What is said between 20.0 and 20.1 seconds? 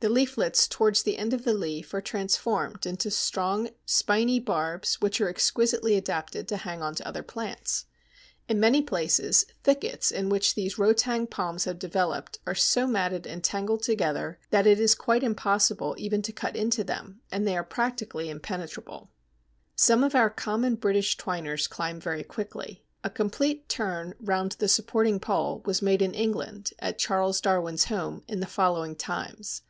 KENTISH HOP GARDEN.] Some